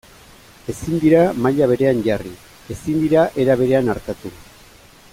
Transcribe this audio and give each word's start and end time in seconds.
Ezin 0.71 0.97
dira 1.03 1.19
maila 1.45 1.67
berean 1.73 2.01
jarri, 2.09 2.33
ezin 2.77 2.99
dira 3.05 3.29
era 3.45 3.59
berean 3.63 3.97
artatu. 3.97 4.33